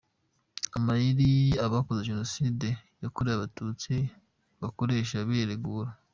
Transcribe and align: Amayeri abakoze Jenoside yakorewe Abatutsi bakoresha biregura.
Amayeri 0.77 1.29
abakoze 1.65 2.07
Jenoside 2.09 2.67
yakorewe 3.03 3.35
Abatutsi 3.37 3.93
bakoresha 4.61 5.15
biregura. 5.27 5.89